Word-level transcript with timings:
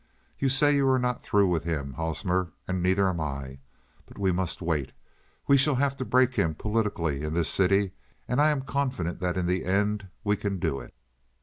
You 0.39 0.49
say 0.49 0.75
you 0.75 0.89
are 0.89 0.97
not 0.97 1.21
through 1.21 1.47
with 1.47 1.63
him, 1.63 1.93
Hosmer, 1.93 2.51
and 2.67 2.81
neither 2.81 3.07
am 3.07 3.19
I. 3.19 3.59
But 4.07 4.17
we 4.17 4.31
must 4.31 4.59
wait. 4.59 4.93
We 5.45 5.57
shall 5.57 5.75
have 5.75 5.95
to 5.97 6.03
break 6.05 6.33
him 6.33 6.55
politically 6.55 7.21
in 7.21 7.35
this 7.35 7.49
city, 7.49 7.91
and 8.27 8.41
I 8.41 8.49
am 8.49 8.61
confident 8.63 9.19
that 9.19 9.37
in 9.37 9.45
the 9.45 9.63
end 9.63 10.07
we 10.23 10.37
can 10.37 10.57
do 10.57 10.79
it." 10.79 10.95